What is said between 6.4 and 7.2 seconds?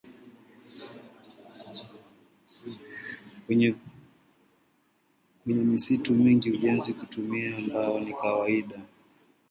ujenzi kwa